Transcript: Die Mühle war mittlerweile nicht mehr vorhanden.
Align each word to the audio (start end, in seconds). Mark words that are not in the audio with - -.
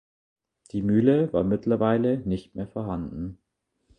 Die 0.71 0.81
Mühle 0.81 1.31
war 1.31 1.43
mittlerweile 1.43 2.17
nicht 2.21 2.55
mehr 2.55 2.67
vorhanden. 2.67 3.37